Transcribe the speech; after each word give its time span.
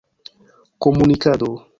komunikado 0.83 1.63